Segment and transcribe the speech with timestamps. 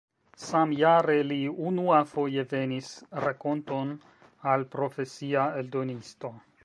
[0.43, 1.37] Samjare li
[1.71, 2.89] unuafoje venis
[3.25, 3.93] rakonton
[4.55, 6.33] al profesia eldonisto.